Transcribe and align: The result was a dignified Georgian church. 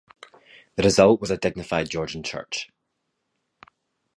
The 0.77 0.81
result 0.81 1.21
was 1.21 1.29
a 1.29 1.37
dignified 1.37 1.91
Georgian 1.91 2.23
church. 2.23 2.71